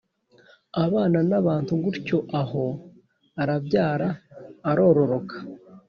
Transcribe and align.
abana 0.83 1.19
n’abantu 1.29 1.71
gutyo, 1.83 2.17
aho, 2.41 2.65
arabyara, 3.41 4.07
arororoka. 4.69 5.37